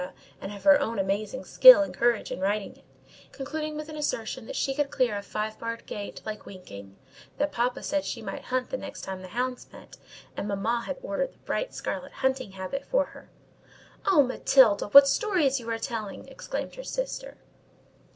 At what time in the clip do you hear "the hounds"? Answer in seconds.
9.21-9.67